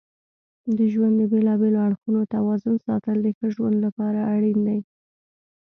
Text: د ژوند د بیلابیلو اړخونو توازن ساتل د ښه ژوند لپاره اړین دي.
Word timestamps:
د 0.77 0.79
ژوند 0.93 1.15
د 1.19 1.23
بیلابیلو 1.31 1.83
اړخونو 1.87 2.21
توازن 2.35 2.75
ساتل 2.87 3.17
د 3.21 3.27
ښه 3.37 3.47
ژوند 3.55 3.77
لپاره 3.85 4.19
اړین 4.33 4.59
دي. 4.67 4.79